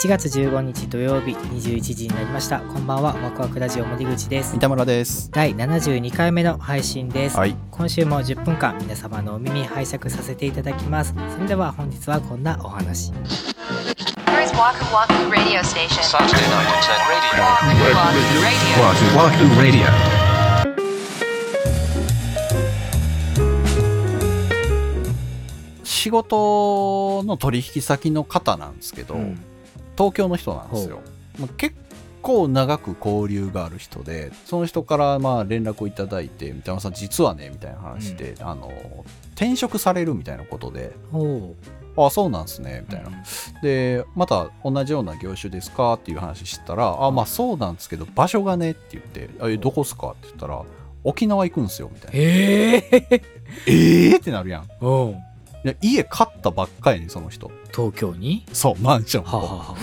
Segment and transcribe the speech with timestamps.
[0.00, 5.30] 1月15日土曜日21時になりましたこんばんはワクワクラジオ森口です三田村です。
[5.30, 7.54] 第72回目の配信です、はい。
[7.70, 16.02] 今週も10分間皆様のお耳拝借させていただきますそれでは本日はこんなお話 Here is Waku Waku Radio Station.
[16.02, 17.44] Saturday night at 10 radio.
[18.80, 19.60] Waku Waku Radio.
[19.60, 19.84] Wahoo Wahoo Radio.
[25.84, 29.44] 仕事の取引先の方なんですけど、うん
[30.00, 31.00] 東京の人なんですよ。
[31.38, 31.76] まあ結
[32.22, 38.72] 構長く交流がある人で、その人からまあ連絡をいただいて、三田村さん実はね、みたいな話で、あの、
[39.34, 41.54] 転職されるみたいなことで、おう
[41.96, 43.10] あ、そうなんすね、みたいな。
[43.62, 45.94] で、また同じような業種ですか？
[45.94, 50.08] っていう話したら、あ、まあそうなんですけど、場所がねって言って、あえどこっすか？
[50.08, 50.62] って言ったら、
[51.04, 52.18] 沖縄行くんすよ、みたいな。
[52.18, 53.22] へえ
[53.66, 54.68] えーってなるやん。
[55.80, 57.50] 家買ったばっかりにその人。
[57.74, 58.44] 東京に？
[58.52, 59.24] そうマンション。
[59.24, 59.76] をははは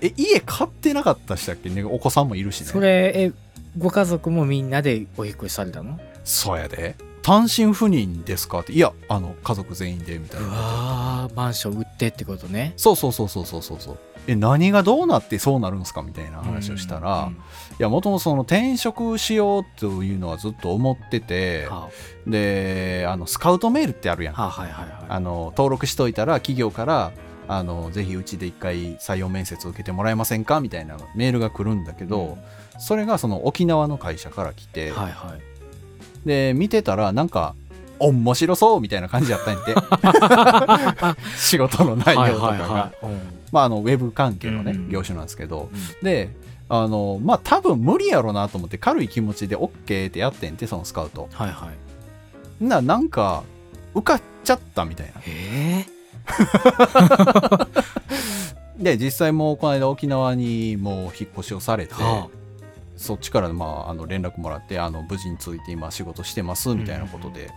[0.00, 1.68] え家買ってなかったしたっけ？
[1.68, 2.66] ねお子さんもいるしね。
[2.66, 3.32] それえ
[3.78, 5.98] ご家族もみんなでお引っ越しされたの？
[6.24, 6.96] そうやで。
[7.22, 8.60] 単身赴任ですか？
[8.60, 8.72] って。
[8.72, 12.72] いやあの家族全員でみたいうなわーマンション売ってってことね。
[12.76, 13.98] そうそうそうそうそうそうそう
[14.30, 17.32] え何がどうなってそうなるんすかみたいな話をしたら、うん。
[17.32, 17.36] い
[17.80, 21.88] やもともとその転職しようというのはずっと思ってては
[22.26, 24.40] であのスカウトメールってあるやん。
[24.40, 25.04] あははいはいはい。
[25.08, 27.10] あの登録しといたら企業から
[27.48, 32.38] あのぜひうちで一回採用面接を受けてもらえませんかみたいなメールが来るんだけど、
[32.78, 35.40] それがその沖縄の会社から来て、はいはい。
[36.24, 37.56] で見てたらなんか
[37.98, 41.18] 面白そうみたいな感じやったんやって。
[41.36, 43.06] 仕事の内容とかが、はいはいはい。
[43.06, 45.70] うんまああのウェブ関係のね、うんうん業種なんですけど。
[45.72, 46.04] うん。
[46.04, 46.30] で
[46.72, 51.28] あのまあ多分無理やろなと思って軽い気持ちで OK ってやってんてそのスカウト。
[51.32, 51.72] はいは
[52.60, 52.64] い。
[52.64, 53.42] ななんか
[53.94, 55.20] 受かっちゃったみたいな。
[55.20, 56.00] へえ。
[58.78, 62.28] で実際もうこの間沖縄にもう引っ越しをされて、は
[62.96, 67.50] そっちから、まあ、あの連絡もらってあの無事について今仕事してますみたいなことで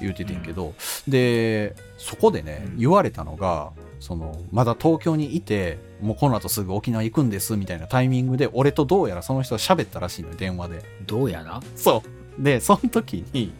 [0.00, 0.74] 言うててんけど、
[1.08, 2.76] でそこでねうん。
[2.78, 10.82] 言われたのがそのまだ東京にいてもうこの後すぐ沖縄行くんですみたいなタイミングで俺とどうやらその人が喋ったらしいのよ電話で。
[11.06, 11.60] どうやら？
[11.74, 12.02] そ
[12.38, 12.42] う。
[12.42, 13.52] でその時に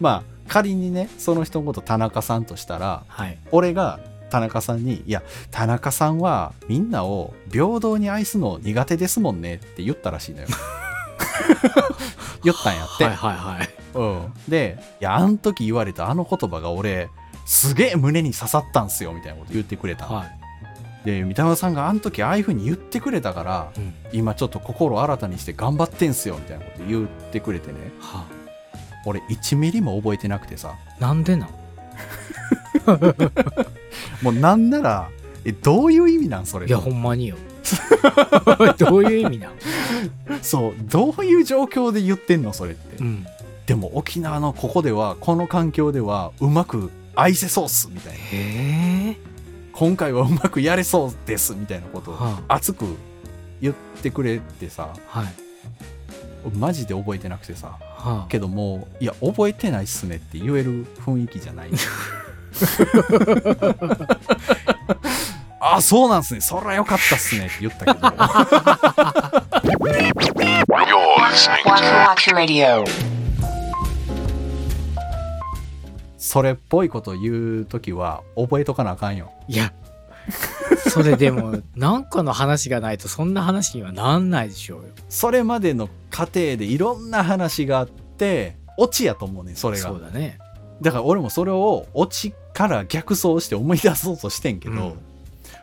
[0.00, 3.38] まあ仮にねその人のこと田中さんとしたらはい。
[3.52, 4.00] 俺が
[4.30, 5.22] 田中さんに「いや
[5.52, 10.48] 田中さんはみんなを平等に愛すの苦手ですもんね」って言ったらしいのよ。
[12.42, 13.04] 言ったんやって。
[13.04, 13.70] はいはいはい。
[13.94, 17.08] うん、で「いやあん時言われたあの言葉が俺
[17.44, 20.06] すげえ胸に刺さったんすよ」みたいなこと言ってくれた。
[20.06, 20.14] の。
[20.16, 20.38] はい。
[21.04, 23.94] で三田村さんがあの時ああいう風に言ってくれたからうん。
[24.12, 27.78] 今ちょっと心を新たにして頑張ってんすよみたいなこと言ってくれてね。
[28.00, 28.24] は
[29.06, 30.74] 俺1ミリも覚えてなくてさ。
[30.98, 31.50] なんでなん？
[34.22, 35.08] もうなんなら
[35.44, 37.36] えどういう意味なんそれいやほんまによ。
[38.78, 39.52] どういう意味なん？
[40.42, 42.96] そうどういう状況で言ってんのそれって。
[42.98, 43.26] うん。
[43.66, 48.18] でも沖縄のここではこの環境ではうまく愛せそうっすみたいな。
[49.72, 52.84] 今回はうまくやれそうですみたいなことをは熱く
[53.60, 55.26] 言ってくれてさはい。
[56.56, 61.70] マジで覚えてなくてさはけどもういや覚えてないっすねって言える雰囲気じゃない。
[65.60, 66.40] あそうなんすね。
[66.40, 67.98] そらよかったっすねって言ったけど
[76.24, 79.30] それっぽいことを言う時は覚えとかなあかんよ。
[79.46, 79.74] いや
[80.88, 84.88] それでもなんかの話がないとそんな話にはなんないでしょうよ。
[85.10, 89.90] それまでの過程でいろんな話があってオチやと思うねんそれが。
[89.90, 90.38] そうだね。
[90.80, 94.94] だから俺もそれをオチから逆走して思い出そうとしてんけど、うん。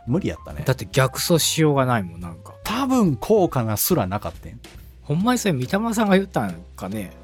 [0.06, 0.62] 無理やったね。
[0.64, 2.54] だって逆走しようがないもんなんか。
[2.62, 4.60] 多分効果なすらなかったん。
[5.02, 7.20] ほんまにそれ三田村さんが言ったんかね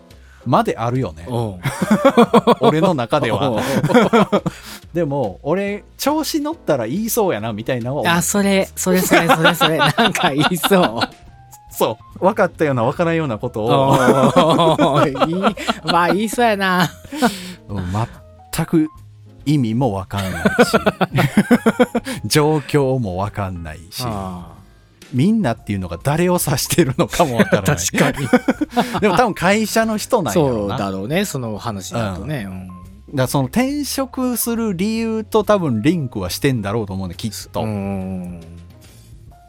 [0.49, 1.27] まであるよね。
[1.29, 1.33] う。
[1.33, 1.61] ん
[2.61, 3.57] 俺の中でおはう。
[4.95, 9.77] でも俺調子乗ったら言いそうやなみたいなあそれそれそれそれそれ。
[9.79, 11.01] なんか言いそう。
[11.71, 12.25] そう。
[12.25, 13.97] 分かったような分からんようなことおを
[15.85, 16.91] まあ言いそうやな。
[17.69, 17.93] うん
[18.53, 18.89] 全く
[19.45, 20.79] 意味も分かんないし。
[22.25, 24.03] 状況も分かんないし。
[24.05, 24.58] あ
[25.13, 27.77] みんなっていうのが誰を指してるのかも分からない。
[27.91, 28.29] 確かに。
[29.01, 33.17] でも多分会社の人なんやろそうなだろうねその話だとね、うん。
[33.17, 38.41] だその転職する理由と多分リンクはしてんだろうと思うねきっと、うん。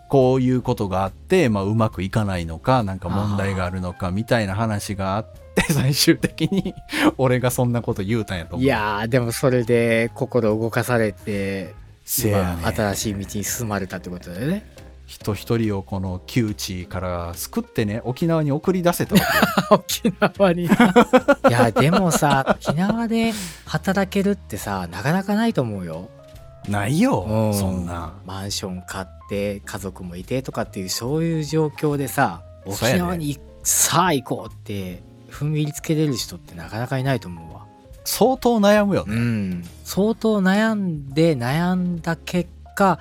[0.08, 6.74] こういうことがあって、まあ、うまくいかないのかなんか問題があるのかみたいな話があって 最終的に
[7.18, 8.66] 俺がそんなこと言うたんやと思う。
[8.66, 11.76] いやーでもそれで心動かされて
[12.24, 14.66] ね今新しい道に進まれたってことだよね
[15.10, 19.22] 人一人をこの窮地から救ってね沖縄に送り出せたわ
[19.88, 20.12] けよ。
[20.12, 20.66] 沖縄に。
[20.66, 20.70] い
[21.52, 23.34] やでもさ沖縄で
[23.66, 26.10] 働けるってさなかなかないと思うよ。
[26.68, 27.54] ないよ、うん。
[27.56, 28.14] そんな。
[28.24, 35.02] マンション買って家族もいてとかっていうそういう状況でさ沖縄にさあ行こうって
[35.32, 37.66] 踏ん切りつけれる人ってなかなかいないと思うわ。
[38.06, 39.64] 相当悩むよね、うん。
[39.84, 43.00] 相当悩んで悩んだ結果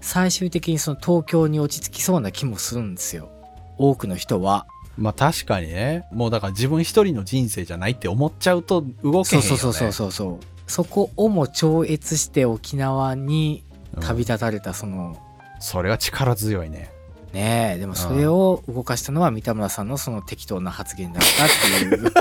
[0.00, 3.30] 最終的にその東京に落ち着きそうな気もするんですよ。
[3.78, 4.66] 多くの人は。
[4.96, 6.06] まあ確かにね。
[6.12, 13.62] もうだから自分一人の人生じゃないって思っちゃうと動けへんよ、ね、そうそうそうそうそうそこをも超越して沖縄に
[13.96, 15.16] うん旅立たれたその、
[15.58, 16.90] それは力強いね。
[17.32, 22.12] ねえでもそれを動かしたのは三田村さんのその適当な発言だったっていう。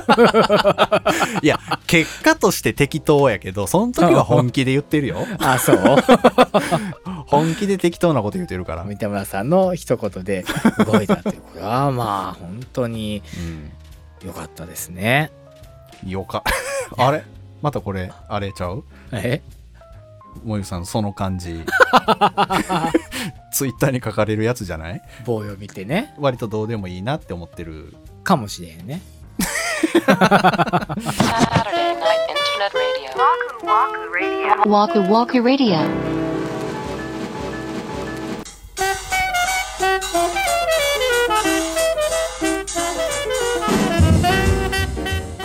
[1.41, 5.25] いや結果として適当やけどその時は本気で言ってるよ。
[5.39, 5.77] あそう
[7.25, 10.45] 本気で適当なこと言ってるから、三田村さんの一言で
[10.85, 11.41] 動いたっていう。
[11.41, 13.23] これは まあ本当に
[14.23, 15.31] 良かったですね。
[16.03, 16.43] うん、よか。
[16.97, 17.23] あれ？
[17.61, 18.83] またこれあれちゃう？
[19.11, 19.41] え？
[20.43, 21.63] もゆさんその感じ。
[23.53, 25.01] ツイッターに書かれるやつじゃない？
[25.25, 26.13] 棒読みてね。
[26.19, 27.95] 割とどうでもいいなって思ってる。
[28.23, 29.01] かもしれんね
[29.83, 30.15] Saturday
[31.95, 33.09] Night Internet Radio.
[34.65, 36.04] Waku Waku Radio.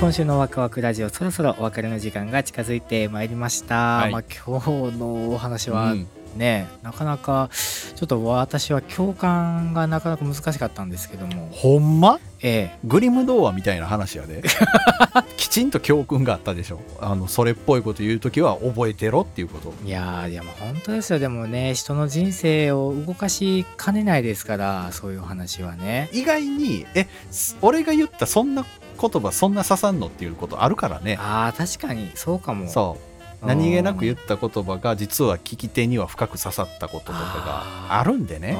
[0.00, 4.12] 今週のワクワクラジオそろそろお別れの時間が近づいてまいりました、はい。
[4.12, 6.08] まあ、今日のお話はうん。
[6.36, 7.50] ね、なかなか
[7.96, 11.50] ちょっと私は共感がなかなか難しかったんですけども。
[11.52, 12.18] ほんま？
[12.42, 12.78] ええ。
[12.84, 14.42] グリム童話みたいな話やで。
[15.36, 16.80] きちんと教訓があったでしょ。
[17.00, 19.74] あのそれっぽいこと言う時は覚えてろっていうこと。
[19.84, 21.18] いやーいやもう本当ですよ。
[21.18, 26.08] でもね人の人生を動かしかねないですからそういうお話はね。
[26.12, 28.64] 意外にえす俺が言ったそんな
[29.00, 31.18] 言葉そんな刺さんのっていうことあるからね。
[31.20, 32.10] あー確かに。
[32.14, 32.68] そうかも。
[32.68, 33.09] そう
[33.42, 38.50] 何気なく言った言葉が実は聞き手には深く刺さったこととかがあるんでね。
[38.50, 38.56] うん。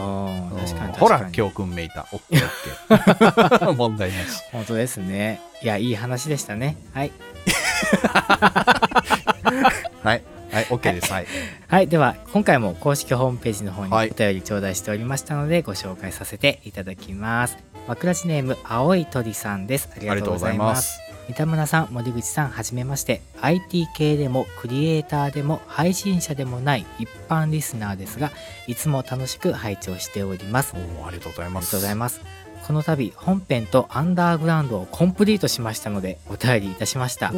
[0.93, 2.07] ほら教訓めいた。
[2.13, 2.49] オッケーオ
[2.97, 4.43] ッケー問題なし。
[4.53, 5.41] 本当ですね。
[5.63, 6.77] いやいい話でしたね。
[6.95, 7.13] はい。
[10.03, 10.23] はい。
[10.53, 11.13] はい OK です。
[11.13, 11.27] はい。
[11.69, 14.11] はい、では今回も公式ホームページの方におはい。
[14.11, 17.59] 便り頂戴しておりましたのでご紹介させていただきます。
[17.87, 19.89] わくらじネーム青い鳥さんです。
[19.95, 21.10] ありがとうございます。
[21.31, 23.23] 三田村さん、森口さん、はじめまして。
[23.41, 28.33] IT 系でもクリエイターでも配信者でもない一般リスナーですが、
[28.67, 30.75] いつも楽しく拝聴しております。
[30.75, 32.21] おーありがとうございありがますとうございます。
[32.67, 37.33] この度本編とアンダーグラウンドをコンプリートしましたのでお便りいたしました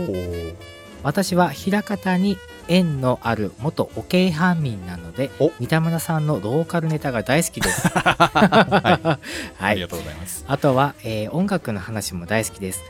[1.02, 2.36] 私は枚方に
[2.68, 7.88] 縁のある元お京藩民なのでお三田村さんのローカルネタが大好きです。
[7.88, 9.18] は
[9.56, 12.82] はい ありがとうございますあとは、えー音楽の話も大好きです。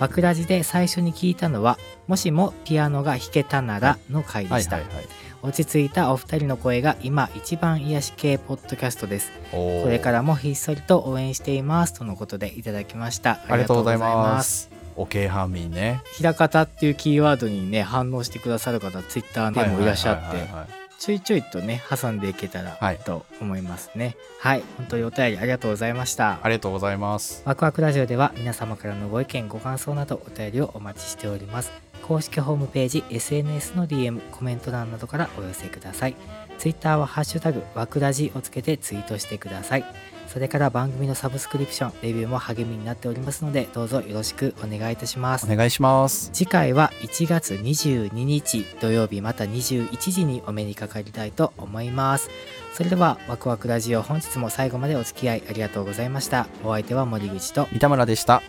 [0.00, 5.06] バクラジで最初に聞いたのは「もしもピアノが弾けたなら」の回でした、はいはいはい。
[5.42, 9.30] 落ち着いたお二人の声が今一番癒し系ポッドキャストです。
[9.50, 13.40] これからもひっそりと応援していますとのことでいただきました。
[13.48, 14.70] ありがとうございます。
[14.96, 16.00] おけいはみね。
[16.16, 22.98] 平方っていうキーワードにね反応してくださる方ツイッターでもいらっしゃってちょいちょいとね挟んでいけたらはい。
[22.98, 24.16] と思いますね。
[24.40, 26.38] はい、本当にお便りありがとうございました。
[26.42, 27.42] ありがとうございます。
[27.44, 31.72] ワクワクラジオでは皆様からのご意見ご感想などお便りをお待ちしております。
[32.04, 36.16] 公式ホームページ SNS の DM コメント欄などからお寄せください
[36.58, 39.84] Twitter は「ハッシュタグワクラジ」をつけてツイートしてください。
[40.26, 45.46] それから番組のサブスクリプションレビューも励みになっておりますのでどうぞよろしくお願いいたします。
[45.50, 46.30] お願いします。
[46.32, 52.30] 次回は1月22日土曜日また21時にお目にかかりたいと思います。
[52.72, 56.48] それではワクワクラジオ本日も最後までお付き合いありがとうございました。
[56.64, 58.42] お相手は森口と三田村でした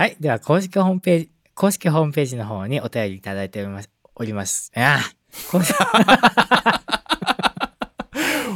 [0.00, 4.72] はいでは公式ホームページ公式ホームページの方にお便りいただいておりますおります。
[4.74, 4.98] あ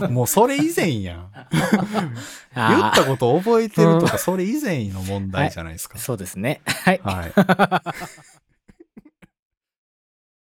[0.00, 0.08] あ。
[0.08, 1.30] もうそれ以前やん。
[2.56, 2.92] 言あ。
[2.94, 5.98] ったこと覚えてるとかそれ以前の問題じゃないですか。
[5.98, 6.62] そうですね。
[6.64, 7.00] はい。
[7.04, 7.32] はい